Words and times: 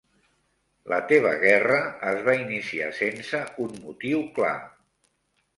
La 0.93 0.97
teva 1.11 1.33
guerra 1.43 1.77
es 2.13 2.25
va 2.29 2.35
iniciar 2.39 2.87
sense 3.03 3.43
un 3.67 3.79
motiu 3.85 4.25
clar. 4.41 4.57